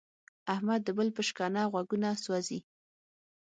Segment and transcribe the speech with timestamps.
[0.53, 2.59] احمد د بل په شکنه غوږونه سوزي.